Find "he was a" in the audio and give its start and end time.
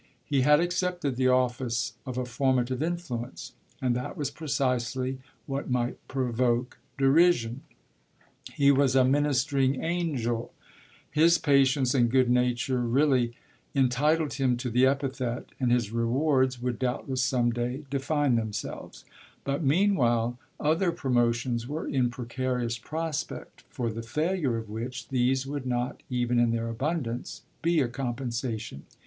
8.51-9.03